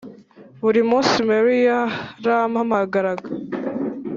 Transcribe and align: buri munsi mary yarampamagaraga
buri 0.61 0.81
munsi 0.89 1.15
mary 1.27 1.55
yarampamagaraga 1.67 3.27